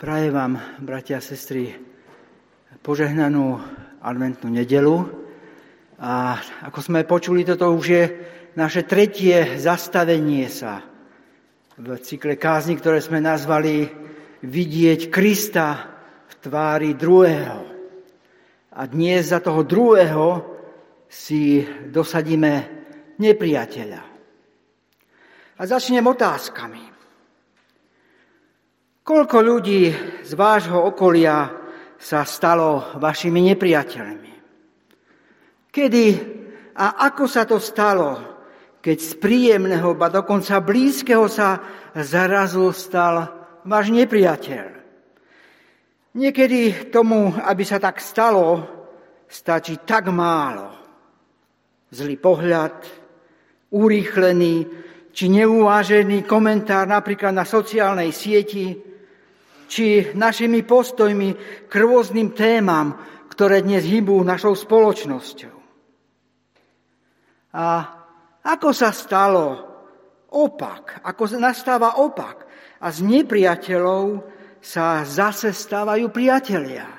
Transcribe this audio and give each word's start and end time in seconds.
Praje 0.00 0.32
vám, 0.32 0.56
bratia 0.80 1.20
a 1.20 1.26
sestry, 1.28 1.76
požehnanú 2.80 3.60
adventnú 4.00 4.48
nedelu. 4.48 4.96
A 6.00 6.40
ako 6.64 6.80
sme 6.80 7.04
počuli, 7.04 7.44
toto 7.44 7.68
už 7.76 7.84
je 7.84 8.04
naše 8.56 8.88
tretie 8.88 9.60
zastavenie 9.60 10.48
sa 10.48 10.80
v 11.76 12.00
cykle 12.00 12.40
kázni, 12.40 12.80
ktoré 12.80 13.04
sme 13.04 13.20
nazvali 13.20 13.92
Vidieť 14.40 15.12
Krista 15.12 15.92
v 16.32 16.48
tvári 16.48 16.96
druhého. 16.96 17.60
A 18.72 18.88
dnes 18.88 19.36
za 19.36 19.44
toho 19.44 19.68
druhého 19.68 20.28
si 21.12 21.60
dosadíme 21.92 22.52
nepriateľa. 23.20 24.02
A 25.60 25.62
začnem 25.68 26.08
otázkami. 26.08 26.89
Koľko 29.00 29.36
ľudí 29.40 29.88
z 30.20 30.32
vášho 30.36 30.76
okolia 30.76 31.48
sa 31.96 32.24
stalo 32.28 33.00
vašimi 33.00 33.40
nepriateľmi? 33.52 34.32
Kedy 35.70 36.06
a 36.76 36.86
ako 37.08 37.24
sa 37.24 37.48
to 37.48 37.56
stalo, 37.56 38.20
keď 38.80 38.98
z 39.00 39.12
príjemného, 39.20 39.92
ba 39.96 40.08
dokonca 40.12 40.60
blízkeho 40.60 41.28
sa 41.28 41.60
zarazu 41.96 42.72
stal 42.72 43.28
váš 43.64 43.92
nepriateľ? 43.92 44.68
Niekedy 46.10 46.90
tomu, 46.90 47.30
aby 47.30 47.62
sa 47.62 47.78
tak 47.78 48.02
stalo, 48.02 48.66
stačí 49.30 49.80
tak 49.86 50.10
málo. 50.10 50.74
Zlý 51.90 52.18
pohľad, 52.18 52.76
urýchlený 53.70 54.54
či 55.10 55.26
neuvážený 55.30 56.26
komentár 56.26 56.86
napríklad 56.86 57.34
na 57.34 57.46
sociálnej 57.46 58.10
sieti, 58.10 58.89
či 59.70 60.10
našimi 60.18 60.66
postojmi 60.66 61.30
k 61.70 61.72
rôznym 61.78 62.34
témam, 62.34 62.98
ktoré 63.30 63.62
dnes 63.62 63.86
hýbú 63.86 64.18
našou 64.26 64.58
spoločnosťou. 64.58 65.56
A 67.54 67.66
ako 68.42 68.70
sa 68.74 68.90
stalo 68.90 69.46
opak, 70.34 71.06
ako 71.06 71.38
nastáva 71.38 72.02
opak 72.02 72.50
a 72.82 72.90
z 72.90 73.06
nepriateľov 73.06 74.26
sa 74.58 75.06
zase 75.06 75.54
stávajú 75.54 76.10
priatelia. 76.10 76.90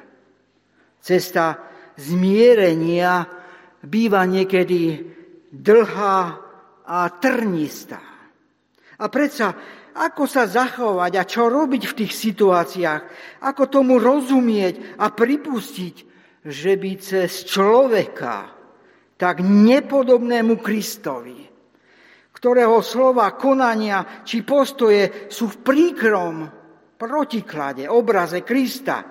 Cesta 1.04 1.60
zmierenia 2.00 3.28
býva 3.84 4.24
niekedy 4.24 5.12
dlhá 5.52 6.20
a 6.88 7.00
trnistá. 7.20 8.02
A 9.02 9.06
predsa 9.10 9.54
ako 9.96 10.24
sa 10.30 10.48
zachovať 10.48 11.12
a 11.20 11.24
čo 11.28 11.52
robiť 11.52 11.84
v 11.92 11.98
tých 12.04 12.14
situáciách, 12.14 13.02
ako 13.44 13.64
tomu 13.68 14.00
rozumieť 14.00 15.00
a 15.00 15.12
pripustiť, 15.12 15.96
že 16.48 16.74
by 16.80 16.92
cez 16.98 17.46
človeka, 17.46 18.50
tak 19.20 19.46
nepodobnému 19.46 20.58
Kristovi, 20.58 21.46
ktorého 22.34 22.82
slova, 22.82 23.38
konania 23.38 24.26
či 24.26 24.42
postoje 24.42 25.30
sú 25.30 25.46
v 25.46 25.62
príkrom 25.62 26.50
protiklade, 26.98 27.86
obraze 27.86 28.42
Krista, 28.42 29.06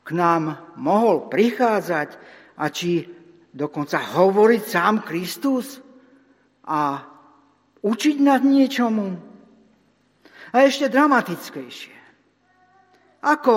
k 0.00 0.08
nám 0.16 0.72
mohol 0.80 1.28
prichádzať 1.28 2.08
a 2.56 2.64
či 2.72 3.04
dokonca 3.52 4.00
hovoriť 4.00 4.62
sám 4.64 5.04
Kristus 5.04 5.78
a 6.64 7.04
učiť 7.84 8.16
nad 8.24 8.40
niečomu. 8.40 9.29
A 10.50 10.66
ešte 10.66 10.90
dramatickejšie. 10.90 11.98
Ako 13.22 13.56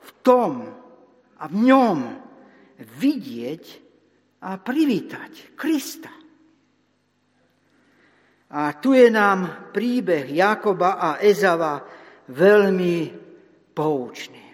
v 0.00 0.10
tom 0.24 0.52
a 1.36 1.44
v 1.50 1.56
ňom 1.68 1.98
vidieť 2.80 3.64
a 4.44 4.56
privítať 4.60 5.56
Krista. 5.56 6.12
A 8.54 8.60
tu 8.78 8.94
je 8.94 9.10
nám 9.10 9.72
príbeh 9.74 10.30
Jakoba 10.30 10.96
a 11.00 11.08
Ezava 11.18 11.82
veľmi 12.30 12.96
poučný. 13.74 14.44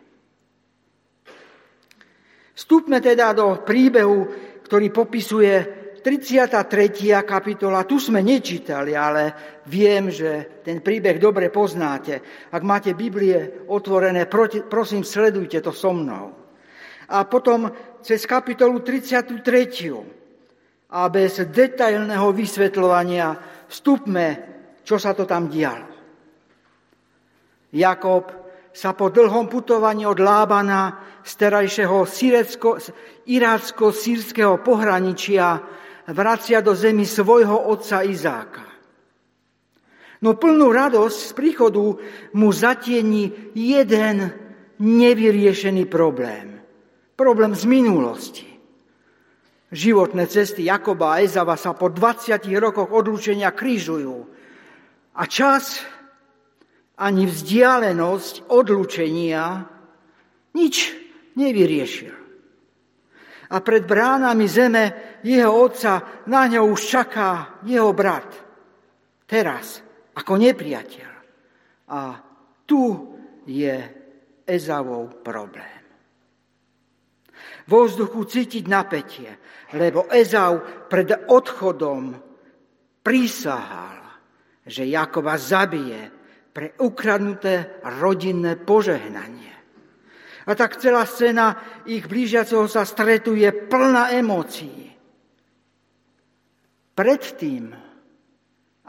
Vstúpme 2.56 3.00
teda 3.00 3.36
do 3.36 3.60
príbehu, 3.60 4.28
ktorý 4.64 4.88
popisuje 4.88 5.79
33. 6.00 7.12
kapitola, 7.22 7.84
tu 7.84 8.00
sme 8.00 8.24
nečítali, 8.24 8.96
ale 8.96 9.36
viem, 9.68 10.08
že 10.08 10.64
ten 10.64 10.80
príbeh 10.80 11.20
dobre 11.20 11.52
poznáte. 11.52 12.48
Ak 12.50 12.64
máte 12.64 12.96
Biblie 12.96 13.68
otvorené, 13.68 14.24
prosím, 14.66 15.04
sledujte 15.04 15.60
to 15.60 15.70
so 15.70 15.92
mnou. 15.92 16.32
A 17.10 17.26
potom 17.28 17.68
cez 18.00 18.24
kapitolu 18.24 18.80
33. 18.80 20.16
A 20.90 21.06
bez 21.06 21.38
detailného 21.46 22.34
vysvetľovania 22.34 23.38
vstupme, 23.70 24.26
čo 24.82 24.98
sa 24.98 25.14
to 25.14 25.22
tam 25.22 25.46
dialo. 25.46 25.86
Jakob 27.70 28.26
sa 28.74 28.98
po 28.98 29.10
dlhom 29.10 29.46
putovaní 29.46 30.06
od 30.06 30.18
Lábana 30.18 30.98
z 31.22 31.32
terajšieho 31.46 32.06
irácko-sírskeho 33.26 34.54
pohraničia 34.66 35.62
vracia 36.12 36.60
do 36.60 36.74
zemi 36.74 37.06
svojho 37.06 37.70
otca 37.70 38.02
Izáka. 38.02 38.66
No 40.20 40.36
plnú 40.36 40.68
radosť 40.68 41.18
z 41.18 41.32
príchodu 41.32 41.84
mu 42.36 42.48
zatieni 42.52 43.52
jeden 43.56 44.28
nevyriešený 44.76 45.88
problém. 45.88 46.60
Problém 47.16 47.56
z 47.56 47.64
minulosti. 47.64 48.48
Životné 49.70 50.26
cesty 50.28 50.66
Jakoba 50.66 51.16
a 51.16 51.20
Ezava 51.22 51.56
sa 51.56 51.72
po 51.72 51.88
20 51.88 52.42
rokoch 52.58 52.90
odlúčenia 52.90 53.54
krížujú. 53.54 54.16
A 55.16 55.22
čas 55.24 55.80
ani 57.00 57.24
vzdialenosť 57.24 58.50
odlúčenia 58.50 59.64
nič 60.52 60.76
nevyriešil 61.38 62.29
a 63.50 63.56
pred 63.58 63.82
bránami 63.82 64.46
zeme 64.46 64.84
jeho 65.26 65.50
otca 65.50 66.22
na 66.30 66.46
ňo 66.46 66.70
už 66.70 66.80
čaká 66.86 67.60
jeho 67.66 67.90
brat. 67.90 68.30
Teraz, 69.26 69.82
ako 70.14 70.32
nepriateľ. 70.38 71.10
A 71.90 72.00
tu 72.62 72.82
je 73.50 73.74
Ezavov 74.46 75.22
problém. 75.22 75.82
Vo 77.66 77.86
vzduchu 77.86 78.26
cítiť 78.26 78.64
napätie, 78.66 79.30
lebo 79.78 80.10
Ezav 80.10 80.86
pred 80.90 81.30
odchodom 81.30 82.18
prísahal, 83.02 83.98
že 84.66 84.86
Jakoba 84.86 85.38
zabije 85.38 86.10
pre 86.50 86.74
ukradnuté 86.82 87.78
rodinné 87.98 88.58
požehnanie. 88.58 89.54
A 90.50 90.58
tak 90.58 90.82
celá 90.82 91.06
scéna 91.06 91.54
ich 91.86 92.10
blížiaceho 92.10 92.66
sa 92.66 92.82
stretu 92.82 93.38
je 93.38 93.46
plná 93.54 94.10
emócií. 94.18 94.90
Predtým, 96.90 97.70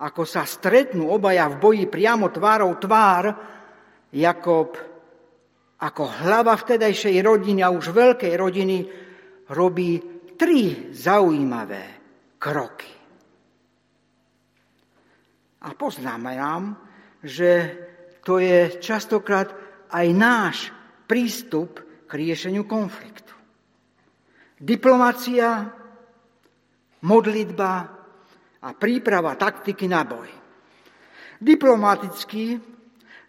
ako 0.01 0.25
sa 0.25 0.41
stretnú 0.41 1.13
obaja 1.13 1.45
v 1.53 1.61
boji 1.61 1.85
priamo 1.85 2.33
tvárou 2.33 2.73
tvár, 2.81 3.29
Jakob 4.09 4.73
ako 5.85 6.03
hlava 6.25 6.57
vtedajšej 6.57 7.21
rodiny 7.21 7.61
a 7.61 7.69
už 7.69 7.93
veľkej 7.93 8.33
rodiny 8.33 8.77
robí 9.53 10.01
tri 10.33 10.89
zaujímavé 10.89 11.85
kroky. 12.41 12.89
A 15.61 15.69
poznáme 15.77 16.41
nám, 16.41 16.73
že 17.21 17.77
to 18.25 18.41
je 18.41 18.81
častokrát 18.81 19.53
aj 19.93 20.07
náš 20.09 20.57
prístup 21.11 21.83
k 22.07 22.11
riešeniu 22.15 22.63
konfliktu. 22.63 23.35
Diplomácia, 24.55 25.67
modlitba 27.03 27.73
a 28.63 28.71
príprava 28.71 29.35
taktiky 29.35 29.91
na 29.91 30.07
boj. 30.07 30.31
Diplomaticky 31.35 32.55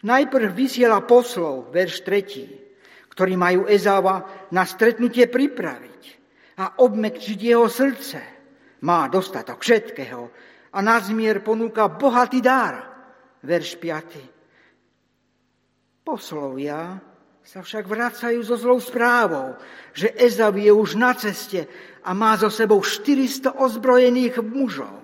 najprv 0.07 0.47
vysiela 0.55 1.03
poslov, 1.03 1.75
verš 1.75 2.07
3, 2.07 3.11
ktorí 3.11 3.35
majú 3.35 3.67
Ezáva 3.67 4.47
na 4.55 4.63
stretnutie 4.63 5.27
pripraviť 5.27 6.03
a 6.63 6.79
obmekčiť 6.79 7.35
jeho 7.35 7.67
srdce. 7.67 8.19
Má 8.87 9.11
dostatok 9.11 9.59
všetkého 9.59 10.21
a 10.71 10.79
na 10.79 11.03
zmier 11.03 11.43
ponúka 11.43 11.91
bohatý 11.91 12.39
dar, 12.39 12.79
verš 13.43 13.75
5. 13.75 16.07
Poslovia 16.07 17.11
sa 17.43 17.59
však 17.59 17.85
vracajú 17.85 18.39
so 18.41 18.55
zlou 18.55 18.79
správou, 18.79 19.59
že 19.91 20.09
Ezav 20.15 20.55
je 20.55 20.71
už 20.71 20.95
na 20.95 21.11
ceste 21.11 21.67
a 22.03 22.15
má 22.15 22.39
so 22.39 22.47
sebou 22.47 22.79
400 22.79 23.59
ozbrojených 23.59 24.39
mužov. 24.39 25.03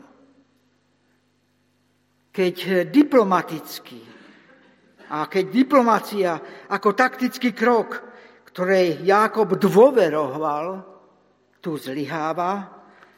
Keď 2.32 2.88
diplomaticky 2.88 4.10
A 5.10 5.26
keď 5.26 5.46
diplomácia 5.50 6.38
ako 6.70 6.94
taktický 6.94 7.50
krok, 7.58 7.98
ktorej 8.46 9.02
Jakob 9.02 9.58
dôveroval, 9.58 10.86
tu 11.58 11.82
zlyháva, 11.82 12.70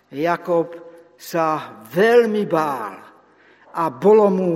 Jakob 0.07 0.71
sa 1.19 1.77
veľmi 1.91 2.47
bál 2.47 2.95
a 3.75 3.83
bolo 3.91 4.27
mu 4.31 4.51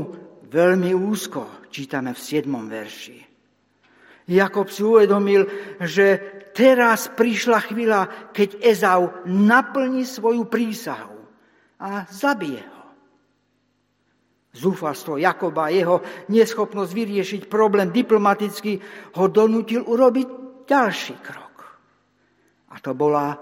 veľmi 0.48 0.96
úzko, 0.96 1.68
čítame 1.68 2.16
v 2.16 2.20
7. 2.24 2.48
verši. 2.72 3.35
Jakob 4.26 4.68
si 4.74 4.82
uvedomil, 4.82 5.46
že 5.82 6.18
teraz 6.56 7.12
prišla 7.14 7.60
chvíľa, 7.70 8.02
keď 8.34 8.50
Ezau 8.64 9.26
naplní 9.30 10.08
svoju 10.08 10.50
prísahu 10.50 11.20
a 11.78 12.10
zabije 12.10 12.64
ho. 12.66 12.86
Zúfalstvo 14.56 15.20
Jakoba 15.20 15.68
a 15.68 15.74
jeho 15.76 16.00
neschopnosť 16.32 16.92
vyriešiť 16.96 17.42
problém 17.52 17.92
diplomaticky 17.92 18.80
ho 19.20 19.26
donútil 19.28 19.84
urobiť 19.84 20.28
ďalší 20.64 21.16
krok. 21.20 21.56
A 22.72 22.80
to 22.80 22.96
bola 22.96 23.36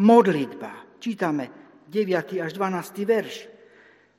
modlitba. 0.00 0.98
Čítame 0.98 1.44
9. 1.84 2.40
až 2.40 2.50
12. 2.56 3.04
verš. 3.04 3.36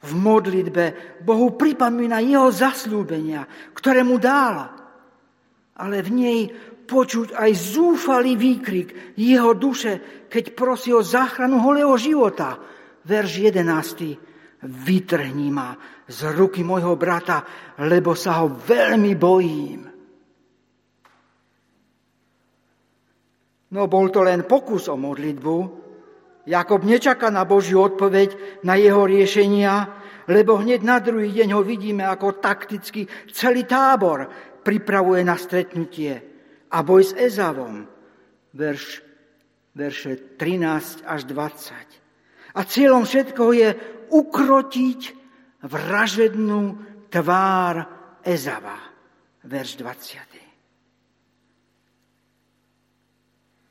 V 0.06 0.12
modlitbe 0.13 1.17
Bohu 1.25 1.57
pripomína 1.57 2.21
jeho 2.21 2.53
zasľúbenia, 2.53 3.73
ktoré 3.73 4.06
mu 4.06 4.21
dála. 4.21 4.75
Ale 5.75 6.00
v 6.00 6.10
nej 6.12 6.39
počuť 6.86 7.33
aj 7.33 7.51
zúfalý 7.51 8.38
výkrik 8.38 9.18
jeho 9.18 9.57
duše, 9.57 10.25
keď 10.30 10.54
prosí 10.54 10.94
o 10.94 11.01
záchranu 11.01 11.60
holého 11.60 11.98
života. 11.98 12.62
Verš 13.06 13.33
11. 13.51 14.66
Vytrhni 14.66 15.50
ma 15.51 15.75
z 16.06 16.19
ruky 16.33 16.62
môjho 16.62 16.95
brata, 16.95 17.44
lebo 17.81 18.13
sa 18.13 18.45
ho 18.45 18.54
veľmi 18.54 19.13
bojím. 19.18 19.81
No 23.75 23.81
bol 23.92 24.07
to 24.13 24.24
len 24.24 24.48
pokus 24.48 24.88
o 24.88 24.95
modlitbu. 24.95 25.56
Jakob 26.45 26.86
nečaká 26.86 27.33
na 27.33 27.44
Božiu 27.44 27.81
odpoveď 27.81 28.62
na 28.63 28.77
jeho 28.77 29.04
riešenia, 29.04 29.89
lebo 30.30 30.62
hneď 30.62 30.80
na 30.86 31.01
druhý 31.01 31.33
deň 31.33 31.50
ho 31.57 31.62
vidíme 31.66 32.06
ako 32.06 32.38
takticky 32.38 33.10
celý 33.33 33.66
tábor 33.66 34.30
pripravuje 34.65 35.21
na 35.21 35.38
stretnutie 35.38 36.17
a 36.73 36.81
boj 36.81 37.06
s 37.06 37.13
Ezavom. 37.13 37.85
Verš, 38.57 39.06
verše 39.77 40.33
13 40.41 41.06
až 41.06 41.21
20. 41.29 42.57
A 42.57 42.59
cieľom 42.65 43.06
všetkoho 43.06 43.51
je 43.53 43.69
ukrotiť 44.09 45.00
vražednú 45.69 46.62
tvár 47.13 47.75
Ezava. 48.25 48.79
Verš 49.45 49.71
20. 49.77 50.45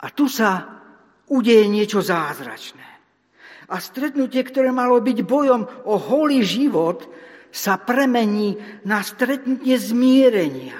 A 0.04 0.06
tu 0.12 0.28
sa 0.28 0.52
udeje 1.32 1.64
niečo 1.64 2.04
zázračné. 2.04 2.84
A 3.72 3.80
stretnutie, 3.80 4.44
ktoré 4.44 4.68
malo 4.68 5.00
byť 5.00 5.18
bojom 5.24 5.88
o 5.88 5.96
holý 5.96 6.44
život, 6.44 7.08
sa 7.54 7.78
premení 7.78 8.58
na 8.82 8.98
stretnutie 9.06 9.78
zmierenia. 9.78 10.74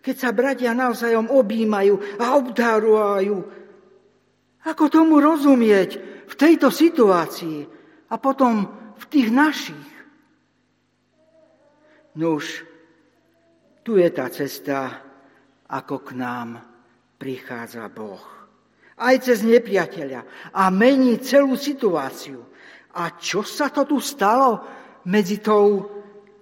Keď 0.00 0.16
sa 0.16 0.32
bratia 0.32 0.72
navzájom 0.72 1.28
objímajú 1.28 2.16
a 2.16 2.40
obdarujú. 2.40 3.44
Ako 4.64 4.84
tomu 4.88 5.20
rozumieť 5.20 6.00
v 6.24 6.34
tejto 6.34 6.72
situácii 6.72 7.68
a 8.08 8.16
potom 8.16 8.64
v 8.96 9.04
tých 9.12 9.28
našich? 9.28 9.90
Nuž, 12.16 12.64
tu 13.84 14.00
je 14.00 14.08
tá 14.08 14.32
cesta, 14.32 15.04
ako 15.68 16.08
k 16.08 16.10
nám 16.16 16.56
prichádza 17.20 17.84
Boh. 17.92 18.24
Aj 18.96 19.12
cez 19.20 19.44
nepriateľa 19.44 20.52
a 20.56 20.62
mení 20.72 21.20
celú 21.20 21.52
situáciu. 21.58 22.40
A 22.96 23.12
čo 23.20 23.44
sa 23.44 23.68
to 23.68 23.84
tu 23.84 24.00
stalo 24.00 24.64
medzi 25.04 25.42
tou 25.42 25.93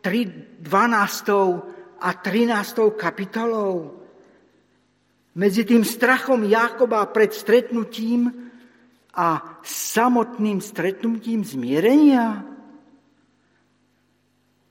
12. 0.02 0.62
a 2.02 2.10
13. 2.10 2.98
kapitolou? 2.98 4.02
Medzi 5.32 5.64
tým 5.64 5.86
strachom 5.86 6.44
Jakoba 6.44 7.06
pred 7.08 7.32
stretnutím 7.32 8.28
a 9.16 9.58
samotným 9.64 10.60
stretnutím 10.60 11.40
zmierenia? 11.46 12.52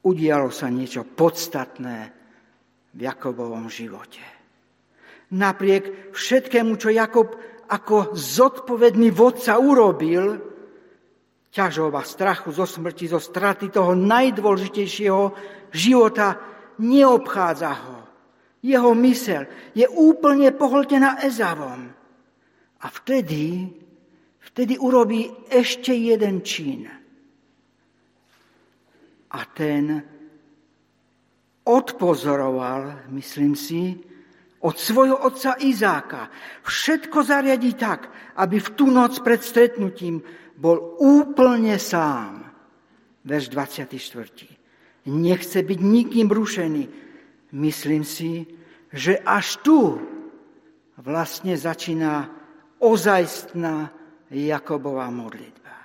udialo 0.02 0.50
sa 0.50 0.70
niečo 0.70 1.06
podstatné 1.06 1.98
v 2.92 3.00
Jakobovom 3.00 3.70
živote. 3.70 4.22
Napriek 5.32 6.12
všetkému, 6.12 6.76
čo 6.76 6.92
Jakob 6.92 7.38
ako 7.72 8.12
zodpovedný 8.12 9.16
vodca 9.16 9.56
urobil, 9.56 10.51
ťažova 11.52 12.02
strachu 12.08 12.56
zo 12.56 12.64
smrti, 12.64 13.12
zo 13.12 13.20
straty 13.20 13.70
toho 13.70 13.92
najdôležitejšieho 13.94 15.24
života 15.76 16.40
neobchádza 16.80 17.72
ho. 17.76 17.98
Jeho 18.64 18.96
mysel 19.04 19.46
je 19.76 19.86
úplne 19.90 20.50
pohltená 20.56 21.20
Ezavom. 21.22 21.92
A 22.82 22.88
vtedy, 22.90 23.70
vtedy 24.42 24.80
urobí 24.80 25.28
ešte 25.52 25.92
jeden 25.92 26.42
čin– 26.42 26.88
a 29.32 29.46
ten 29.48 30.04
odpozoroval, 31.64 33.08
myslím 33.16 33.56
si, 33.56 33.96
od 34.62 34.76
svojho 34.78 35.18
otca 35.18 35.56
Izáka. 35.58 36.30
Všetko 36.68 37.24
zariadí 37.24 37.74
tak, 37.74 38.12
aby 38.38 38.60
v 38.60 38.70
tú 38.76 38.92
noc 38.92 39.24
pred 39.24 39.42
stretnutím 39.42 40.22
bol 40.62 41.02
úplne 41.02 41.82
sám. 41.82 42.46
Verš 43.26 43.50
24. 43.50 45.10
Nechce 45.10 45.58
byť 45.66 45.80
nikým 45.82 46.30
rušený. 46.30 46.84
Myslím 47.58 48.06
si, 48.06 48.46
že 48.94 49.18
až 49.26 49.58
tu 49.66 49.98
vlastne 51.02 51.58
začína 51.58 52.30
ozajstná 52.78 53.90
Jakobová 54.32 55.10
modlitba, 55.10 55.76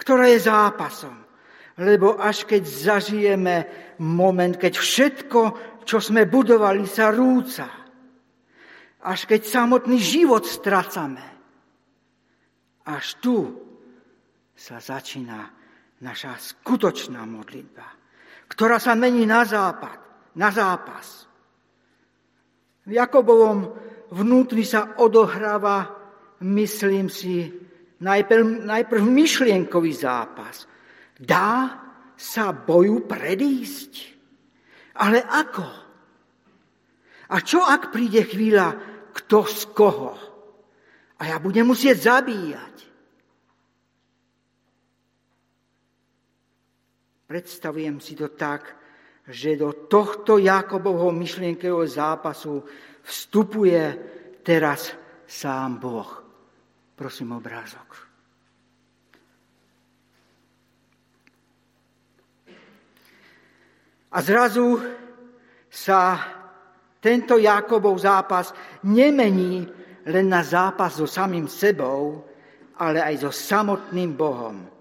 ktorá 0.00 0.32
je 0.32 0.40
zápasom 0.48 1.26
lebo 1.76 2.16
až 2.16 2.48
keď 2.48 2.62
zažijeme 2.64 3.68
moment, 4.00 4.56
keď 4.56 4.80
všetko, 4.80 5.40
čo 5.84 6.00
sme 6.00 6.24
budovali, 6.24 6.88
sa 6.88 7.12
rúca, 7.12 7.68
až 9.04 9.20
keď 9.28 9.40
samotný 9.44 10.00
život 10.00 10.48
stracame, 10.48 11.22
až 12.88 13.06
tu 13.20 13.36
sa 14.56 14.80
začína 14.80 15.44
naša 16.00 16.40
skutočná 16.40 17.22
modlitba, 17.28 17.86
ktorá 18.48 18.80
sa 18.80 18.96
mení 18.96 19.28
na 19.28 19.44
západ, 19.44 19.98
na 20.40 20.48
zápas. 20.48 21.28
V 22.88 22.90
Jakobovom 22.96 23.58
vnútri 24.16 24.64
sa 24.64 24.96
odohráva, 24.96 25.92
myslím 26.40 27.12
si, 27.12 27.52
najprv, 28.00 28.64
najprv 28.64 29.02
myšlienkový 29.04 29.92
zápas– 29.92 30.64
Dá 31.16 31.80
sa 32.16 32.52
boju 32.52 33.08
predísť? 33.08 33.92
Ale 35.00 35.24
ako? 35.24 35.68
A 37.32 37.36
čo 37.40 37.64
ak 37.64 37.92
príde 37.92 38.24
chvíľa, 38.24 38.76
kto 39.16 39.48
z 39.48 39.62
koho? 39.72 40.12
A 41.16 41.22
ja 41.24 41.40
budem 41.40 41.72
musieť 41.72 42.12
zabíjať. 42.12 42.76
Predstavujem 47.26 47.98
si 47.98 48.14
to 48.14 48.30
tak, 48.38 48.78
že 49.26 49.58
do 49.58 49.90
tohto 49.90 50.38
Jakobovho 50.38 51.10
myšlienkového 51.10 51.82
zápasu 51.90 52.62
vstupuje 53.02 53.82
teraz 54.46 54.94
sám 55.26 55.82
Boh. 55.82 56.10
Prosím 56.94 57.34
obrázok. 57.34 58.06
A 64.14 64.22
zrazu 64.22 64.80
sa 65.66 66.22
tento 67.02 67.36
Jakobov 67.36 67.98
zápas 68.00 68.54
nemení 68.86 69.66
len 70.06 70.26
na 70.30 70.46
zápas 70.46 70.96
so 70.96 71.10
samým 71.10 71.50
sebou, 71.50 72.22
ale 72.78 73.02
aj 73.02 73.26
so 73.26 73.30
samotným 73.34 74.14
Bohom. 74.14 74.75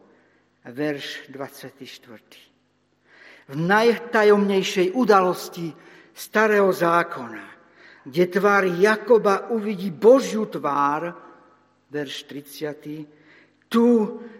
Verš 0.65 1.29
24. 1.29 1.77
V 3.45 3.53
najtajomnejšej 3.53 4.97
udalosti 4.97 5.69
starého 6.09 6.73
zákona, 6.73 7.45
kde 8.01 8.23
tvár 8.25 8.65
Jakoba 8.73 9.53
uvidí 9.53 9.93
Božiu 9.93 10.49
tvár, 10.49 11.13
verš 11.93 12.15
30. 12.25 13.69
Tu 13.69 13.87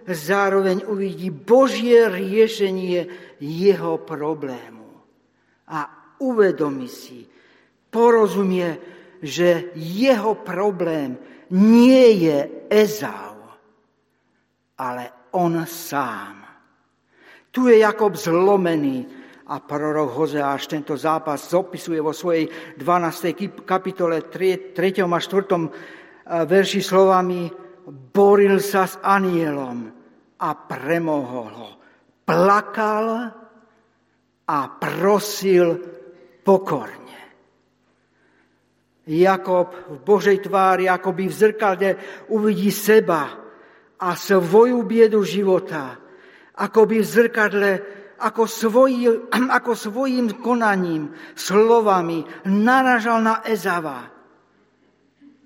zároveň 0.10 0.90
uvidí 0.90 1.30
Božie 1.30 2.10
riešenie 2.10 3.06
jeho 3.38 4.02
problému 4.02 4.90
a 5.70 5.80
uvedomí 6.22 6.90
si, 6.90 7.26
porozumie, 7.90 8.82
že 9.22 9.74
jeho 9.78 10.42
problém 10.42 11.18
nie 11.54 12.28
je 12.30 12.38
Ezau, 12.70 13.40
ale 14.78 15.15
on 15.36 15.68
sám. 15.68 16.48
Tu 17.52 17.68
je 17.68 17.84
Jakob 17.84 18.16
zlomený 18.16 19.08
a 19.46 19.60
prorok 19.60 20.16
Hozeáš 20.16 20.68
tento 20.68 20.98
zápas 20.98 21.52
zopisuje 21.52 22.02
vo 22.02 22.16
svojej 22.16 22.50
12. 22.80 23.68
kapitole 23.68 24.32
3. 24.32 24.74
a 25.06 25.20
4. 25.20 26.50
verši 26.50 26.82
slovami 26.82 27.52
Boril 27.86 28.58
sa 28.64 28.90
s 28.90 28.98
anielom 28.98 29.86
a 30.42 30.50
premohol 30.66 31.52
ho. 31.54 31.70
Plakal 32.26 33.08
a 34.50 34.60
prosil 34.82 35.78
pokorne. 36.42 37.22
Jakob 39.06 39.70
v 39.86 39.98
Božej 40.02 40.50
tvári, 40.50 40.90
akoby 40.90 41.30
v 41.30 41.38
zrkadle 41.38 41.92
uvidí 42.34 42.74
seba 42.74 43.45
a 44.00 44.16
svoju 44.16 44.84
biedu 44.84 45.24
života, 45.24 45.96
akoby 46.56 47.00
v 47.00 47.08
zrkadle 47.08 47.72
ako, 48.20 48.48
svoj, 48.48 48.94
ako 49.60 49.72
svojim 49.76 50.40
konaním, 50.40 51.12
slovami 51.36 52.24
naražal 52.48 53.20
na 53.24 53.44
Ezava. 53.44 54.12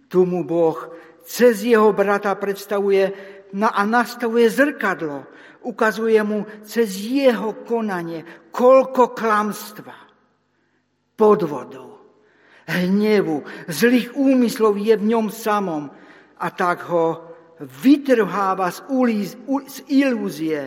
Tu 0.10 0.26
mu 0.26 0.42
Boh 0.42 0.78
cez 1.26 1.62
jeho 1.62 1.94
brata 1.94 2.34
predstavuje 2.34 3.14
a 3.54 3.82
nastavuje 3.86 4.50
zrkadlo. 4.50 5.30
Ukazuje 5.60 6.18
mu 6.24 6.48
cez 6.64 6.96
jeho 6.98 7.68
konanie, 7.68 8.50
koľko 8.50 9.12
klamstva, 9.12 9.94
podvodu, 11.20 11.84
hnevu, 12.64 13.44
zlých 13.68 14.16
úmyslov 14.16 14.80
je 14.80 14.96
v 14.96 15.04
ňom 15.04 15.28
samom 15.28 15.92
a 16.40 16.48
tak 16.56 16.88
ho 16.88 17.29
vytrháva 17.60 18.72
z, 18.72 18.80
ulíz, 18.88 19.36
z 19.68 19.78
ilúzie, 19.92 20.60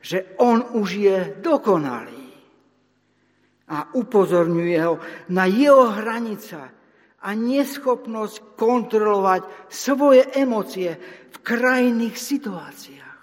že 0.00 0.34
on 0.40 0.64
už 0.74 0.88
je 0.96 1.18
dokonalý. 1.38 2.24
A 3.72 3.88
upozorňuje 3.96 4.78
ho 4.84 5.00
na 5.32 5.48
jeho 5.48 5.88
hranica 5.92 6.68
a 7.22 7.28
neschopnosť 7.32 8.58
kontrolovať 8.58 9.70
svoje 9.70 10.26
emócie 10.34 10.90
v 11.30 11.36
krajných 11.40 12.16
situáciách. 12.18 13.20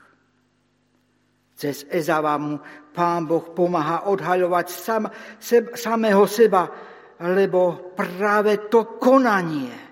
Cez 1.60 1.84
Ezava 1.92 2.40
mu 2.40 2.56
pán 2.96 3.28
Boh 3.28 3.52
pomáha 3.52 4.08
odhaľovať 4.08 4.68
sam, 4.72 5.04
seb, 5.44 5.76
samého 5.76 6.24
seba, 6.24 6.72
lebo 7.20 7.92
práve 8.00 8.72
to 8.72 8.96
konanie, 8.96 9.89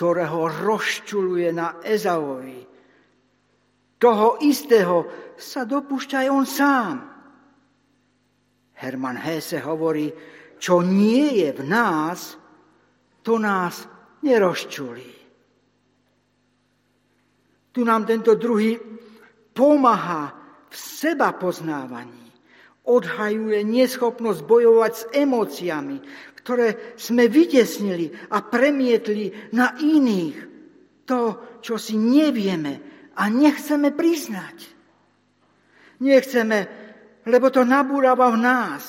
ktoré 0.00 0.24
ho 0.32 0.48
rozčuluje 0.48 1.52
na 1.52 1.76
Ezavovi, 1.84 2.64
toho 4.00 4.40
istého 4.40 5.04
sa 5.36 5.68
dopúšťa 5.68 6.24
aj 6.24 6.28
on 6.32 6.46
sám. 6.48 6.96
Herman 8.80 9.20
Hesse 9.20 9.60
hovorí, 9.60 10.08
čo 10.56 10.80
nie 10.80 11.44
je 11.44 11.52
v 11.52 11.62
nás, 11.68 12.32
to 13.20 13.36
nás 13.36 13.84
nerozčulí. 14.24 15.12
Tu 17.68 17.84
nám 17.84 18.08
tento 18.08 18.40
druhý 18.40 18.80
pomáha 19.52 20.32
v 20.64 20.76
seba 20.80 21.36
poznávaní. 21.36 22.24
Odhajuje 22.88 23.68
neschopnosť 23.68 24.40
bojovať 24.48 24.92
s 24.96 25.04
emóciami, 25.12 26.00
ktoré 26.40 26.96
sme 26.96 27.28
vytesnili 27.28 28.32
a 28.32 28.40
premietli 28.40 29.52
na 29.52 29.76
iných. 29.76 30.48
To, 31.04 31.22
čo 31.58 31.74
si 31.74 31.98
nevieme 31.98 32.72
a 33.18 33.26
nechceme 33.26 33.90
priznať. 33.90 34.56
Nechceme, 36.00 36.58
lebo 37.26 37.50
to 37.50 37.66
nabúrava 37.66 38.30
v 38.32 38.38
nás 38.40 38.82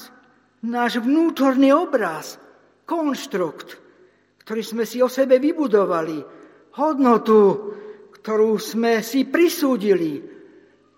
náš 0.61 1.01
vnútorný 1.01 1.73
obraz, 1.73 2.37
konštrukt, 2.85 3.81
ktorý 4.45 4.61
sme 4.61 4.83
si 4.85 5.01
o 5.01 5.09
sebe 5.09 5.41
vybudovali, 5.41 6.21
hodnotu, 6.77 7.41
ktorú 8.21 8.61
sme 8.61 9.01
si 9.01 9.25
prisúdili, 9.25 10.21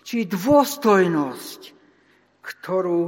či 0.04 0.28
dôstojnosť, 0.28 1.62
ktorú 2.44 3.04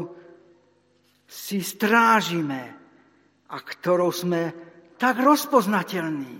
si 1.27 1.59
strážime 1.59 2.84
a 3.49 3.57
ktorou 3.61 4.09
sme 4.09 4.53
tak 4.97 5.21
rozpoznateľní. 5.21 6.37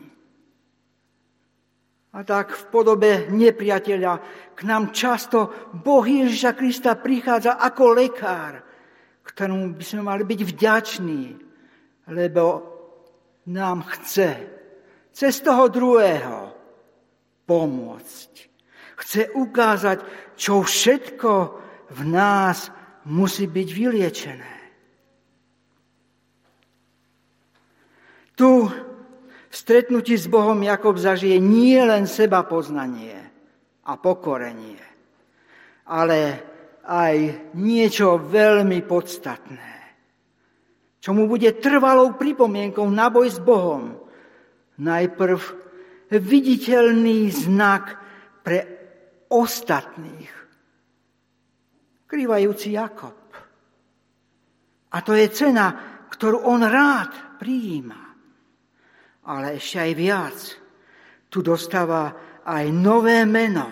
A 2.15 2.23
tak 2.23 2.55
v 2.55 2.63
podobe 2.71 3.11
nepriateľa 3.27 4.13
k 4.55 4.59
nám 4.63 4.95
často 4.95 5.51
Boh 5.75 6.07
Ježiša 6.07 6.55
Krista 6.55 6.95
prichádza 6.95 7.59
ako 7.59 7.91
lekár, 7.91 8.63
ktorému 9.27 9.75
by 9.75 9.83
sme 9.83 10.01
mali 10.07 10.23
byť 10.23 10.41
vďační, 10.47 11.23
lebo 12.15 12.43
nám 13.51 13.83
chce 13.83 14.31
cez 15.11 15.43
toho 15.43 15.67
druhého 15.67 16.55
pomôcť. 17.43 18.31
Chce 18.95 19.35
ukázať, 19.35 19.99
čo 20.39 20.63
všetko 20.63 21.31
v 21.91 22.01
nás 22.07 22.71
musí 23.11 23.43
byť 23.43 23.67
vyliečené. 23.75 24.54
Tu 28.35 28.67
v 28.67 29.55
stretnutí 29.55 30.19
s 30.19 30.27
Bohom 30.27 30.59
Jakob 30.59 30.99
zažije 30.99 31.39
nie 31.39 31.79
len 31.79 32.03
seba 32.03 32.43
poznanie 32.43 33.15
a 33.87 33.95
pokorenie, 33.95 34.83
ale 35.87 36.19
aj 36.83 37.15
niečo 37.55 38.19
veľmi 38.19 38.83
podstatné, 38.83 39.71
čo 40.99 41.15
mu 41.15 41.31
bude 41.31 41.55
trvalou 41.63 42.19
pripomienkou 42.19 42.83
na 42.91 43.07
boj 43.07 43.31
s 43.31 43.39
Bohom. 43.39 43.95
Najprv 44.75 45.39
viditeľný 46.11 47.31
znak 47.31 47.95
pre 48.43 48.59
ostatných, 49.31 50.33
krývajúci 52.03 52.75
Jakob. 52.75 53.15
A 54.91 54.97
to 54.99 55.15
je 55.15 55.31
cena, 55.31 55.71
ktorú 56.11 56.43
on 56.43 56.59
rád 56.67 57.39
prijíma 57.39 58.04
ale 59.25 59.57
ešte 59.57 59.77
aj 59.81 59.91
viac. 59.97 60.37
Tu 61.29 61.41
dostáva 61.41 62.13
aj 62.45 62.65
nové 62.69 63.25
meno. 63.25 63.67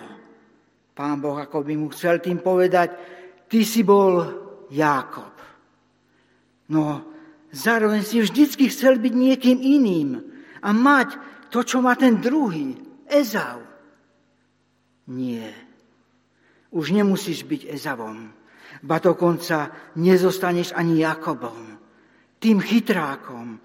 Pán 0.94 1.18
Boh 1.22 1.38
ako 1.38 1.62
by 1.62 1.74
mu 1.78 1.86
chcel 1.94 2.18
tým 2.18 2.42
povedať, 2.42 2.94
ty 3.46 3.62
si 3.62 3.86
bol 3.86 4.22
Jákob. 4.70 5.34
No, 6.70 7.02
zároveň 7.50 8.02
si 8.02 8.22
vždycky 8.22 8.70
chcel 8.70 8.98
byť 8.98 9.14
niekým 9.14 9.58
iným 9.58 10.10
a 10.62 10.70
mať 10.70 11.18
to, 11.50 11.62
čo 11.62 11.78
má 11.78 11.94
ten 11.94 12.18
druhý, 12.18 12.74
Ezau. 13.06 13.62
Nie. 15.10 15.52
Už 16.74 16.90
nemusíš 16.90 17.46
byť 17.46 17.70
Ezavom, 17.70 18.32
ba 18.82 18.98
dokonca 18.98 19.70
nezostaneš 19.94 20.74
ani 20.74 21.04
Jakobom, 21.04 21.78
tým 22.42 22.58
chytrákom, 22.58 23.60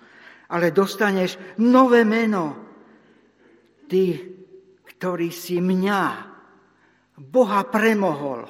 ale 0.50 0.74
dostaneš 0.74 1.38
nové 1.62 2.02
meno. 2.06 2.58
Ty, 3.90 4.04
ktorý 4.86 5.30
si 5.34 5.62
mňa, 5.62 6.02
Boha 7.20 7.62
premohol, 7.68 8.46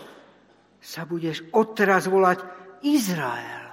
sa 0.79 1.03
budeš 1.03 1.43
odteraz 1.51 2.07
volať 2.07 2.43
Izrael. 2.87 3.65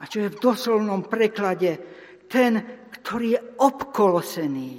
A 0.00 0.02
čo 0.08 0.24
je 0.24 0.32
v 0.32 0.40
doslovnom 0.40 1.04
preklade 1.08 1.80
ten, 2.28 2.60
ktorý 2.90 3.26
je 3.36 3.40
obkolosený, 3.60 4.74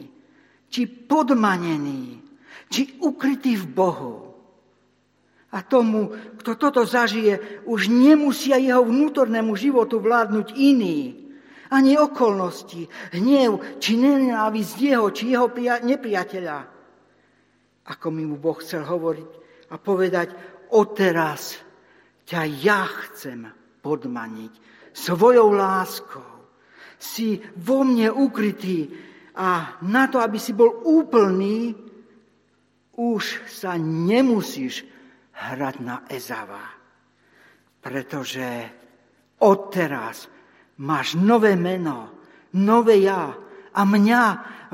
či 0.69 0.81
podmanený, 0.85 2.21
či 2.69 2.97
ukrytý 3.01 3.57
v 3.61 3.65
Bohu. 3.69 4.15
A 5.55 5.63
tomu, 5.63 6.11
kto 6.41 6.59
toto 6.59 6.83
zažije, 6.83 7.63
už 7.63 7.87
nemusia 7.87 8.59
jeho 8.59 8.83
vnútornému 8.83 9.55
životu 9.55 10.03
vládnuť 10.03 10.51
iní, 10.51 11.24
ani 11.75 11.99
okolnosti, 11.99 12.87
hnev 13.11 13.83
či 13.83 13.99
nenávisť 13.99 14.75
jeho 14.79 15.11
či 15.11 15.35
jeho 15.35 15.51
nepriateľa. 15.83 16.57
Ako 17.91 18.07
mi 18.09 18.23
mu 18.23 18.39
Boh 18.39 18.55
chcel 18.63 18.87
hovoriť 18.87 19.31
a 19.69 19.75
povedať, 19.75 20.27
odteraz 20.71 21.59
ťa 22.25 22.41
ja 22.63 22.87
chcem 22.87 23.45
podmaniť 23.83 24.53
svojou 24.95 25.51
láskou. 25.53 26.25
Si 26.95 27.37
vo 27.59 27.83
mne 27.83 28.09
ukrytý 28.09 28.89
a 29.35 29.77
na 29.83 30.07
to, 30.07 30.23
aby 30.23 30.39
si 30.39 30.55
bol 30.55 30.81
úplný, 30.87 31.75
už 32.95 33.45
sa 33.51 33.75
nemusíš 33.75 34.87
hrať 35.35 35.75
na 35.83 36.07
Ezava. 36.07 36.63
Pretože 37.83 38.47
odteraz 39.43 40.31
máš 40.79 41.15
nové 41.15 41.55
meno 41.55 42.15
nové 42.55 43.03
ja 43.03 43.35
a 43.75 43.81
mňa, 43.83 44.23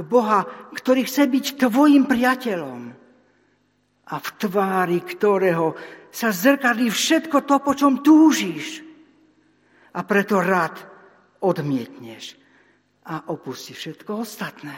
Boha, 0.06 0.46
ktorý 0.78 1.10
chce 1.10 1.26
byť 1.26 1.46
tvojim 1.58 2.06
priateľom 2.06 2.82
a 4.12 4.16
v 4.22 4.28
tvári 4.38 5.02
ktorého 5.02 5.74
sa 6.14 6.30
zrkadlí 6.30 6.94
všetko 6.94 7.38
to, 7.50 7.56
po 7.64 7.74
čom 7.74 8.06
túžiš. 8.06 8.86
A 9.92 10.06
preto 10.06 10.40
rád 10.40 10.78
odmietneš 11.44 12.38
a 13.10 13.28
opustí 13.34 13.74
všetko 13.74 14.24
ostatné. 14.24 14.78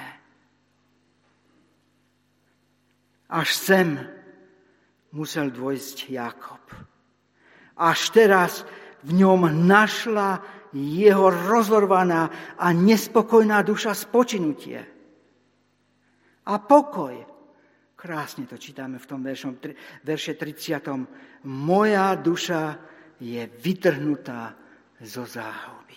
Až 3.33 3.49
sem 3.53 3.97
musel 5.13 5.53
dôjsť 5.53 5.97
Jakob. 6.09 6.63
Až 7.77 7.99
teraz 8.13 8.65
v 9.01 9.17
ňom 9.21 9.49
našla 9.65 10.41
jeho 10.73 11.29
rozorvaná 11.29 12.55
a 12.57 12.73
nespokojná 12.73 13.61
duša 13.61 13.93
spočinutie. 13.93 14.81
A 16.43 16.53
pokoj. 16.59 17.15
Krásne 17.95 18.43
to 18.43 18.59
čítame 18.59 18.99
v 18.99 19.07
tom 19.07 19.23
veršom, 19.23 19.63
verše 20.03 20.35
30. 20.35 21.47
Moja 21.47 22.19
duša 22.19 22.75
je 23.23 23.47
vytrhnutá 23.47 24.51
zo 24.99 25.23
záhuby. 25.23 25.95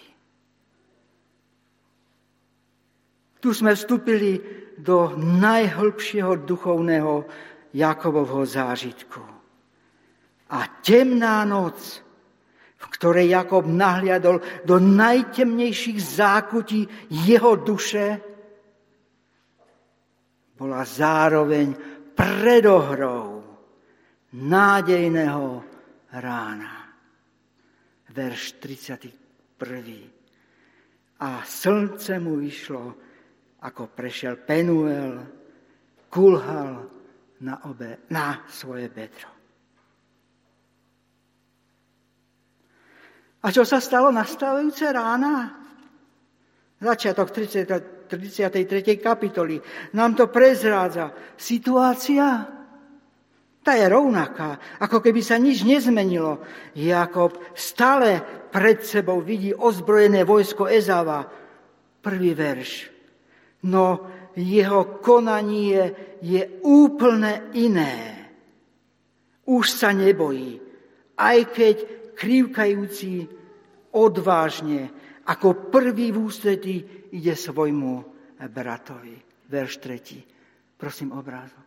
Tu 3.42 3.50
sme 3.50 3.74
vstúpili 3.74 4.38
do 4.78 5.18
najhlbšieho 5.18 6.46
duchovného 6.46 7.26
Jakobovho 7.74 8.46
zážitku. 8.46 9.22
A 10.46 10.58
temná 10.78 11.42
noc 11.42 12.05
v 12.76 12.86
ktorej 12.92 13.32
Jakob 13.32 13.64
nahliadol 13.64 14.44
do 14.68 14.76
najtemnejších 14.76 15.96
zákutí 15.96 17.08
jeho 17.08 17.56
duše, 17.56 18.20
bola 20.56 20.84
zároveň 20.84 21.76
predohrou 22.16 23.44
nádejného 24.32 25.64
rána. 26.16 26.96
Verš 28.08 28.56
31. 28.64 31.20
A 31.20 31.44
slnce 31.44 32.16
mu 32.16 32.40
vyšlo, 32.40 32.96
ako 33.60 33.92
prešiel 33.92 34.40
Penuel, 34.40 35.20
kulhal 36.08 36.88
na, 37.44 37.60
obe, 37.68 38.08
na 38.08 38.40
svoje 38.48 38.88
bedro. 38.88 39.35
A 43.46 43.54
čo 43.54 43.62
sa 43.62 43.78
stalo 43.78 44.10
nastávajúce 44.10 44.90
rána? 44.90 45.54
Začiatok 46.82 47.30
30, 47.30 48.10
33. 48.10 48.98
kapitoly 48.98 49.62
nám 49.94 50.18
to 50.18 50.26
prezrádza. 50.26 51.14
Situácia, 51.38 52.42
tá 53.62 53.72
je 53.78 53.86
rovnaká, 53.86 54.82
ako 54.82 54.98
keby 54.98 55.22
sa 55.22 55.38
nič 55.38 55.62
nezmenilo. 55.62 56.42
Jakob 56.74 57.38
stále 57.54 58.18
pred 58.50 58.82
sebou 58.82 59.22
vidí 59.22 59.54
ozbrojené 59.54 60.26
vojsko 60.26 60.66
Ezava. 60.66 61.22
Prvý 62.02 62.34
verš. 62.34 62.90
No 63.66 64.10
jeho 64.34 64.98
konanie 64.98 66.18
je 66.18 66.62
úplne 66.66 67.54
iné. 67.54 67.94
Už 69.46 69.70
sa 69.70 69.94
nebojí, 69.94 70.58
aj 71.14 71.38
keď 71.54 71.76
krivkajúci 72.18 73.35
odvážne, 73.96 74.92
ako 75.26 75.72
prvý 75.72 76.12
v 76.12 76.20
ústretí 76.20 76.76
ide 77.10 77.32
svojmu 77.32 78.04
bratovi. 78.52 79.16
Verš 79.48 79.72
3. 79.80 80.76
Prosím 80.76 81.16
obrázok. 81.16 81.66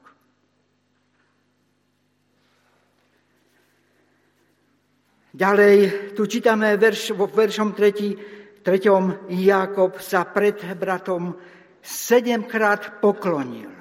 Ďalej, 5.29 5.75
tu 6.17 6.25
čítame 6.25 6.73
verš, 6.73 7.13
vo 7.13 7.29
veršom 7.29 7.77
3. 7.77 8.65
treťom 8.65 9.29
Jakob 9.29 10.01
sa 10.01 10.25
pred 10.25 10.57
bratom 10.73 11.37
sedemkrát 11.79 12.99
poklonil. 12.99 13.71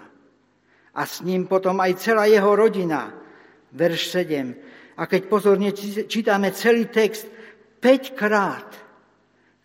A 0.94 1.02
s 1.06 1.24
ním 1.24 1.48
potom 1.48 1.80
aj 1.80 1.98
celá 1.98 2.28
jeho 2.28 2.52
rodina. 2.52 3.10
Verš 3.72 4.12
7. 4.12 4.98
A 4.98 5.06
keď 5.06 5.22
pozorne 5.30 5.70
čítame 6.06 6.50
celý 6.52 6.90
text, 6.90 7.37
5 7.80 8.10
krát 8.18 8.68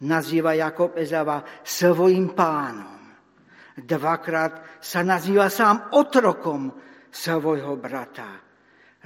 nazýva 0.06 0.54
Jakob 0.54 0.94
Ezava 0.98 1.44
svojim 1.66 2.30
pánom. 2.38 2.94
Dvakrát 3.74 4.78
sa 4.78 5.02
nazýva 5.02 5.50
sám 5.50 5.98
otrokom 5.98 6.70
svojho 7.10 7.74
brata, 7.82 8.38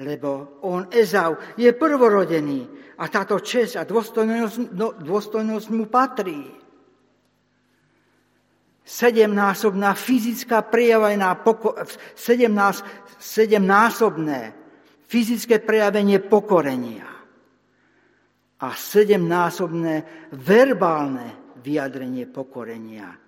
lebo 0.03 0.59
on 0.67 0.91
Ezav 0.91 1.55
je 1.55 1.71
prvorodený 1.71 2.67
a 2.99 3.07
táto 3.07 3.39
čest 3.39 3.79
a 3.79 3.87
dôstojnosť, 3.87 4.75
no, 4.75 4.91
dôstojnosť 4.99 5.67
mu 5.71 5.87
patrí. 5.87 6.51
Sedemnásobná 8.87 9.95
fyzická 9.95 10.63
prejavená, 10.67 11.35
sedemnásobné 13.19 14.39
fyzické 15.07 15.59
prejavenie 15.59 16.19
pokorenia 16.23 17.16
a 18.57 18.73
sedemnásobné 18.73 20.27
verbálne 20.33 21.55
vyjadrenie 21.61 22.25
pokorenia 22.25 23.27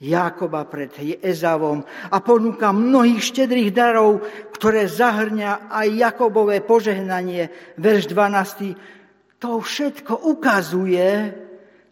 Jákoba 0.00 0.64
pred 0.64 0.96
Ezavom 1.20 1.84
a 1.84 2.16
ponúka 2.24 2.72
mnohých 2.72 3.20
štedrých 3.20 3.68
darov, 3.76 4.24
ktoré 4.56 4.88
zahrňa 4.88 5.68
aj 5.68 5.88
Jakobové 5.92 6.64
požehnanie, 6.64 7.76
verš 7.76 8.08
12. 8.08 9.44
To 9.44 9.60
všetko 9.60 10.24
ukazuje 10.24 11.08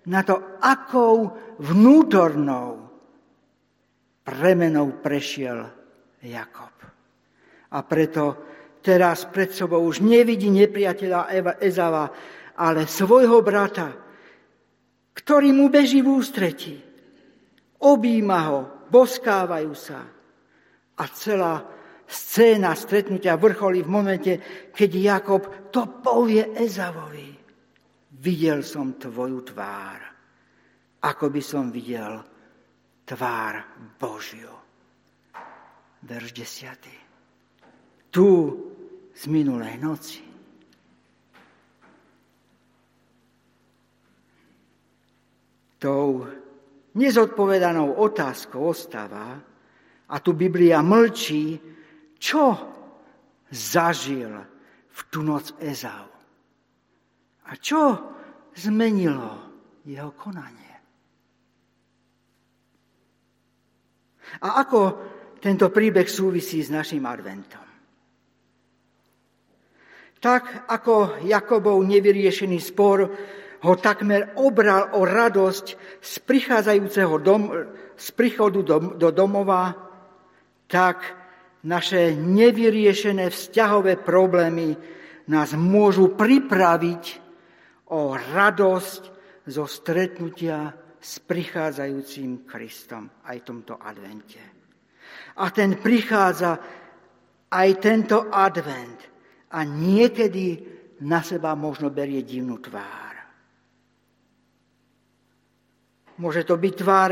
na 0.09 0.25
to, 0.25 0.57
akou 0.57 1.37
vnútornou 1.61 2.89
premenou 4.25 4.97
prešiel 5.05 5.69
Jakob. 6.25 6.73
A 7.69 7.79
preto 7.85 8.25
teraz 8.81 9.29
pred 9.29 9.53
sebou 9.53 9.85
už 9.85 10.01
nevidí 10.01 10.49
nepriateľa 10.49 11.29
Ezava, 11.61 12.09
ale 12.59 12.91
svojho 12.91 13.39
brata, 13.47 13.95
ktorý 15.15 15.55
mu 15.55 15.71
beží 15.71 16.03
v 16.03 16.11
ústretí. 16.11 16.75
Obíma 17.79 18.41
ho, 18.51 18.61
boskávajú 18.91 19.73
sa. 19.79 20.03
A 20.99 21.05
celá 21.15 21.63
scéna 22.03 22.75
stretnutia 22.75 23.39
vrcholí 23.39 23.87
v 23.87 23.95
momente, 23.95 24.33
keď 24.75 24.91
Jakob 24.99 25.43
to 25.71 26.03
povie 26.03 26.43
Ezavovi. 26.59 27.31
Videl 28.19 28.67
som 28.67 28.99
tvoju 28.99 29.39
tvár, 29.47 30.01
ako 31.07 31.25
by 31.31 31.43
som 31.43 31.71
videl 31.71 32.19
tvár 33.07 33.55
Božiu. 33.95 34.51
Verš 36.03 36.31
desiatý. 36.35 36.95
Tu 38.11 38.27
z 39.15 39.23
minulej 39.31 39.79
noci 39.79 40.28
tou 45.79 46.27
nezodpovedanou 46.95 47.95
otázkou 47.99 48.71
ostáva, 48.71 49.49
a 50.09 50.17
tu 50.25 50.33
Biblia 50.33 50.81
mlčí, 50.81 51.61
čo 52.17 52.57
zažil 53.53 54.33
v 54.89 55.01
tú 55.13 55.21
noc 55.21 55.53
Ezau. 55.61 56.09
A 57.49 57.53
čo 57.61 57.81
zmenilo 58.57 59.33
jeho 59.85 60.13
konanie. 60.17 60.75
A 64.45 64.61
ako 64.61 64.81
tento 65.41 65.73
príbeh 65.73 66.05
súvisí 66.05 66.61
s 66.61 66.69
našim 66.69 67.05
adventom? 67.09 67.65
Tak 70.19 70.69
ako 70.69 71.23
Jakobov 71.25 71.79
nevyriešený 71.87 72.59
spor 72.59 73.07
ho 73.59 73.75
takmer 73.75 74.39
obral 74.39 74.95
o 74.95 75.03
radosť 75.03 75.67
z 75.99 76.15
prichádzajúceho 76.23 77.15
dom, 77.19 77.43
z 77.99 78.09
príchodu 78.15 78.61
do, 78.63 78.77
do 78.95 79.11
domova, 79.11 79.75
tak 80.71 81.03
naše 81.67 82.15
nevyriešené 82.15 83.35
vzťahové 83.35 83.99
problémy 83.99 84.79
nás 85.29 85.59
môžu 85.59 86.15
pripraviť 86.15 87.05
o 87.91 88.15
radosť 88.15 89.03
zo 89.49 89.65
stretnutia 89.65 90.71
s 91.01 91.19
prichádzajúcim 91.25 92.45
Kristom 92.45 93.09
aj 93.27 93.37
v 93.43 93.47
tomto 93.47 93.75
advente. 93.81 94.43
A 95.39 95.51
ten 95.51 95.79
prichádza 95.79 96.59
aj 97.49 97.69
tento 97.81 98.29
advent 98.29 99.01
a 99.55 99.65
niekedy 99.65 100.61
na 101.01 101.25
seba 101.25 101.57
možno 101.57 101.89
berie 101.89 102.21
divnú 102.27 102.61
tvár. 102.61 103.08
Môže 106.19 106.43
to 106.43 106.59
byť 106.59 106.75
tvár 106.75 107.11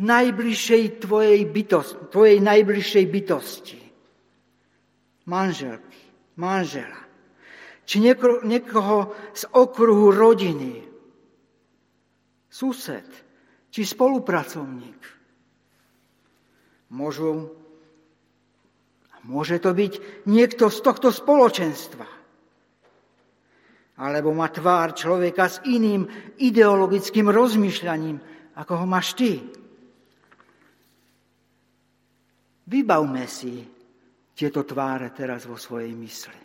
najbližšej 0.00 1.04
tvojej, 1.04 1.40
bytosti, 1.46 1.96
tvojej 2.10 2.38
najbližšej 2.42 3.04
bytosti. 3.06 3.80
Manželky, 5.24 6.00
manžela. 6.40 7.00
Či 7.84 8.00
nieko, 8.00 8.40
niekoho 8.44 9.12
z 9.36 9.44
okruhu 9.52 10.08
rodiny. 10.08 10.80
Sused, 12.48 13.08
či 13.68 13.80
spolupracovník. 13.84 15.00
Môžu, 16.94 17.52
môže 19.26 19.60
to 19.60 19.76
byť 19.76 20.24
niekto 20.24 20.72
z 20.72 20.78
tohto 20.80 21.12
spoločenstva. 21.12 22.23
Alebo 23.94 24.34
má 24.34 24.50
tvár 24.50 24.90
človeka 24.90 25.46
s 25.46 25.62
iným 25.70 26.06
ideologickým 26.42 27.30
rozmýšľaním, 27.30 28.18
ako 28.58 28.72
ho 28.82 28.86
máš 28.90 29.14
ty. 29.14 29.38
Vybavme 32.64 33.22
si 33.30 33.62
tieto 34.34 34.66
tváre 34.66 35.14
teraz 35.14 35.46
vo 35.46 35.54
svojej 35.54 35.94
mysli. 35.94 36.40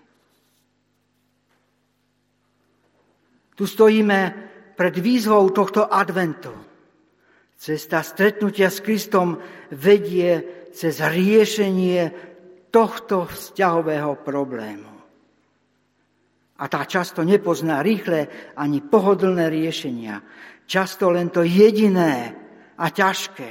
Tu 3.57 3.63
stojíme 3.65 4.19
pred 4.77 4.95
výzvou 4.95 5.49
tohto 5.51 5.89
adventu. 5.89 6.53
Cesta 7.59 7.99
stretnutia 7.99 8.71
s 8.71 8.79
Kristom 8.79 9.35
vedie 9.75 10.47
cez 10.71 11.03
riešenie 11.03 12.07
tohto 12.71 13.27
vzťahového 13.27 14.21
problému. 14.23 14.98
A 16.60 16.67
tá 16.67 16.84
často 16.84 17.24
nepozná 17.24 17.80
rýchle 17.80 18.52
ani 18.60 18.84
pohodlné 18.84 19.48
riešenia. 19.48 20.19
Často 20.67 21.10
len 21.10 21.32
to 21.32 21.48
jediné 21.48 22.36
a 22.76 22.86
ťažké. 22.91 23.50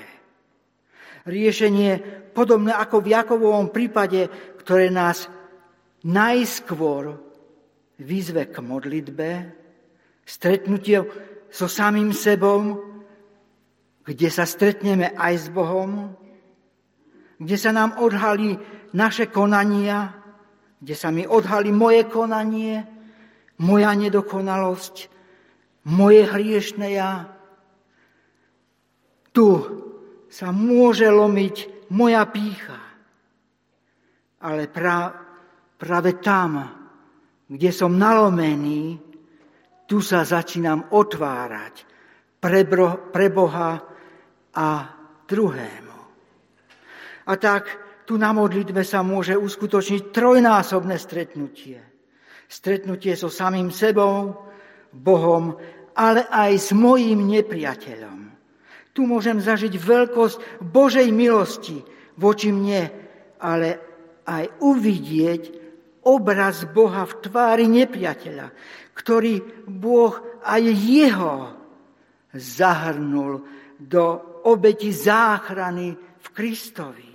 Riešenie 1.24 1.92
podobné 2.36 2.76
ako 2.76 3.00
v 3.02 3.12
Jakovovom 3.16 3.68
prípade, 3.72 4.28
ktoré 4.60 4.92
nás 4.92 5.26
najskôr 6.04 7.16
vyzve 7.98 8.52
k 8.52 8.62
modlitbe, 8.62 9.28
stretnutie 10.22 11.02
so 11.48 11.66
samým 11.66 12.12
sebou, 12.12 12.84
kde 14.04 14.28
sa 14.28 14.44
stretneme 14.48 15.12
aj 15.16 15.34
s 15.36 15.46
Bohom, 15.48 16.12
kde 17.40 17.56
sa 17.56 17.72
nám 17.72 18.00
odhalí 18.00 18.56
naše 18.96 19.28
konania, 19.28 20.16
kde 20.78 20.94
sa 20.94 21.10
mi 21.10 21.26
odhalí 21.26 21.74
moje 21.74 22.06
konanie, 22.08 22.97
moja 23.58 23.90
nedokonalosť, 23.94 25.10
moje 25.88 26.22
hriešne 26.26 26.88
ja. 26.94 27.26
Tu 29.34 29.48
sa 30.28 30.48
môže 30.50 31.08
lomiť 31.08 31.88
moja 31.94 32.22
pícha, 32.28 32.80
ale 34.44 34.68
pra, 34.68 35.14
práve 35.78 36.20
tam, 36.20 36.62
kde 37.48 37.70
som 37.72 37.96
nalomený, 37.96 39.00
tu 39.88 40.04
sa 40.04 40.20
začínam 40.20 40.92
otvárať 40.92 41.74
pre, 42.36 42.68
pre 43.08 43.26
Boha 43.32 43.80
a 44.52 44.68
druhému. 45.24 45.98
A 47.28 47.32
tak 47.36 47.64
tu 48.04 48.20
na 48.20 48.32
modlitbe 48.32 48.84
sa 48.84 49.00
môže 49.00 49.36
uskutočniť 49.36 50.12
trojnásobné 50.12 50.96
stretnutie. 51.00 51.97
Stretnutie 52.48 53.12
so 53.12 53.28
samým 53.28 53.68
sebou, 53.68 54.32
Bohom, 54.88 55.60
ale 55.92 56.24
aj 56.32 56.52
s 56.56 56.70
mojím 56.72 57.28
nepriateľom. 57.28 58.18
Tu 58.96 59.04
môžem 59.04 59.38
zažiť 59.38 59.76
veľkosť 59.76 60.64
Božej 60.64 61.12
milosti 61.12 61.78
voči 62.16 62.50
mne, 62.50 62.88
ale 63.38 63.68
aj 64.26 64.64
uvidieť 64.64 65.42
obraz 66.08 66.64
Boha 66.66 67.04
v 67.04 67.14
tvári 67.20 67.66
nepriateľa, 67.68 68.48
ktorý 68.96 69.64
Boh 69.68 70.40
aj 70.42 70.62
jeho 70.66 71.36
zahrnul 72.32 73.44
do 73.78 74.04
obeti 74.48 74.90
záchrany 74.90 75.94
v 75.94 76.26
Kristovi. 76.34 77.10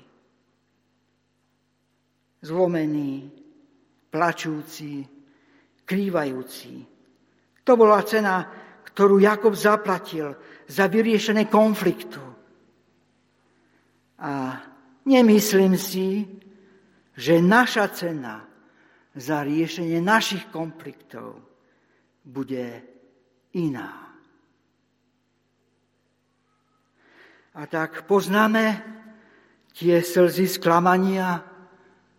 Zlomený, 2.43 3.31
plačúci, 4.11 5.12
krývajúci. 5.83 6.83
To 7.63 7.71
bola 7.79 8.03
cena, 8.03 8.43
ktorú 8.83 9.19
Jakob 9.23 9.55
zaplatil 9.55 10.35
za 10.67 10.91
vyriešené 10.91 11.47
konfliktu. 11.47 12.21
A 14.23 14.59
nemyslím 15.07 15.75
si, 15.75 16.27
že 17.13 17.43
naša 17.43 17.87
cena 17.93 18.43
za 19.13 19.45
riešenie 19.45 20.01
našich 20.01 20.49
konfliktov 20.49 21.37
bude 22.25 22.81
iná. 23.53 24.13
A 27.53 27.61
tak 27.69 28.09
poznáme 28.09 28.81
tie 29.77 30.01
slzy 30.01 30.49
sklamania 30.49 31.37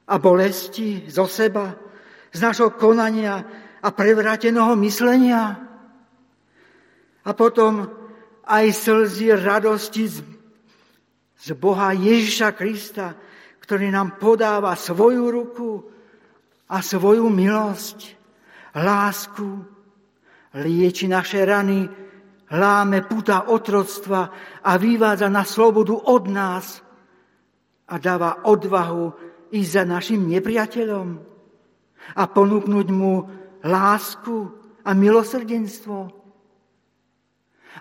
a 0.06 0.14
bolesti 0.22 1.10
zo 1.10 1.26
seba, 1.26 1.74
z 2.34 2.38
našho 2.42 2.74
konania 2.74 3.46
a 3.78 3.88
prevráteného 3.94 4.74
myslenia. 4.82 5.54
A 7.24 7.30
potom 7.32 7.86
aj 8.44 8.66
slzy 8.74 9.38
radosti 9.38 10.10
z, 10.10 10.18
Boha 11.54 11.94
Ježiša 11.94 12.56
Krista, 12.58 13.14
ktorý 13.62 13.92
nám 13.94 14.18
podáva 14.18 14.74
svoju 14.74 15.24
ruku 15.30 15.70
a 16.68 16.80
svoju 16.80 17.28
milosť, 17.30 17.98
lásku, 18.76 19.48
lieči 20.58 21.06
naše 21.06 21.44
rany, 21.44 21.86
láme 22.50 23.04
puta 23.04 23.48
otroctva 23.52 24.22
a 24.64 24.72
vyvádza 24.80 25.28
na 25.28 25.44
slobodu 25.44 25.96
od 25.96 26.24
nás 26.28 26.80
a 27.88 27.94
dáva 28.00 28.44
odvahu 28.48 29.12
ísť 29.52 29.70
za 29.70 29.84
našim 29.84 30.24
nepriateľom 30.28 31.33
a 32.12 32.28
ponúknuť 32.28 32.88
mu 32.92 33.24
lásku 33.64 34.36
a 34.84 34.92
milosrdenstvo. 34.92 35.98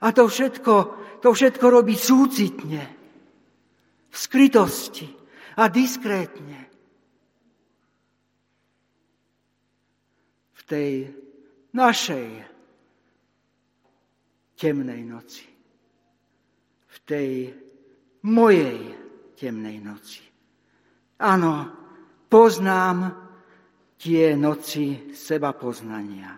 A 0.01 0.07
to 0.15 0.23
všetko, 0.25 0.75
to 1.19 1.29
všetko 1.35 1.65
robí 1.69 1.93
súcitne, 1.93 2.83
v 4.13 4.15
skrytosti 4.15 5.09
a 5.57 5.67
diskrétne. 5.69 6.59
V 10.53 10.61
tej 10.63 10.91
našej 11.75 12.29
temnej 14.53 15.01
noci. 15.03 15.45
V 16.87 16.97
tej 17.03 17.29
mojej 18.23 18.79
temnej 19.35 19.81
noci. 19.81 20.23
Áno, 21.19 21.67
poznám 22.29 23.11
tie 24.03 24.35
noci 24.35 25.15
seba 25.15 25.55
poznania. 25.55 26.35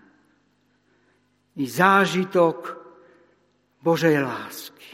I 1.58 1.66
zážitok 1.66 2.58
Božej 3.82 4.22
lásky. 4.22 4.92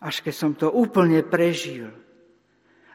Až 0.00 0.24
keď 0.24 0.34
som 0.34 0.52
to 0.56 0.72
úplne 0.72 1.20
prežil, 1.28 1.92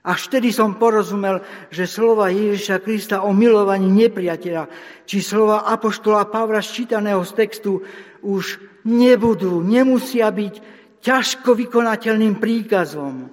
až 0.01 0.31
vtedy 0.31 0.49
som 0.55 0.79
porozumel, 0.79 1.43
že 1.69 1.85
slova 1.85 2.33
Ježiša 2.33 2.81
Krista 2.81 3.21
o 3.21 3.35
milovaní 3.35 3.91
nepriateľa, 3.91 4.71
či 5.05 5.21
slova 5.21 5.67
Apoštola 5.69 6.25
Pavla 6.31 6.63
čítaného 6.63 7.21
z 7.27 7.31
textu 7.35 7.83
už 8.23 8.57
nebudú, 8.87 9.59
nemusia 9.61 10.31
byť 10.31 10.55
ťažko 11.03 11.53
vykonateľným 11.53 12.39
príkazom, 12.39 13.27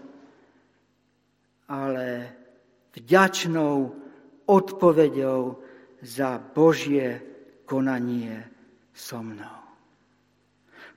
ale 1.71 2.07
vďačnou 2.93 4.04
odpovedou 4.47 5.59
za 6.05 6.39
Božie 6.39 7.21
konanie 7.65 8.45
so 8.93 9.25
mnou. 9.25 9.65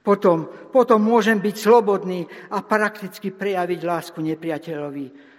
Potom, 0.03 0.47
potom 0.71 1.03
môžem 1.03 1.43
byť 1.43 1.55
slobodný 1.55 2.23
a 2.55 2.63
prakticky 2.63 3.35
prejaviť 3.35 3.79
lásku 3.83 4.19
nepriateľovi, 4.23 5.35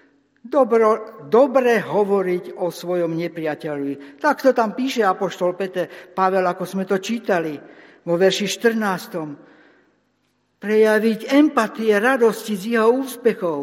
Dobro, 0.48 1.20
dobre 1.28 1.76
hovoriť 1.82 2.56
o 2.62 2.70
svojom 2.72 3.12
nepriateľovi. 3.12 4.16
Tak 4.16 4.40
to 4.40 4.56
tam 4.56 4.72
píše 4.72 5.04
Apoštol 5.04 5.52
Peter 5.58 5.90
Pavel, 5.90 6.46
ako 6.46 6.64
sme 6.64 6.88
to 6.88 6.96
čítali 7.02 7.58
vo 8.06 8.14
verši 8.16 8.46
14. 8.48 10.62
Prejaviť 10.62 11.20
empatie, 11.36 11.92
radosti 12.00 12.56
z 12.56 12.64
jeho 12.78 12.88
úspechov, 12.96 13.60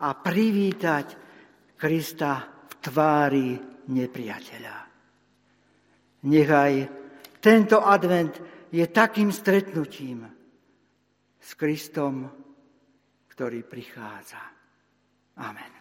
a 0.00 0.08
privítať 0.14 1.06
Krista 1.76 2.32
v 2.46 2.72
tvári 2.80 3.50
nepriateľa. 3.92 4.76
Nechaj 6.26 6.72
tento 7.38 7.84
advent 7.84 8.34
je 8.72 8.84
takým 8.88 9.30
stretnutím 9.30 10.26
s 11.38 11.50
Kristom 11.54 12.46
ktorý 13.36 13.68
prichádza. 13.68 14.40
Amen. 15.44 15.75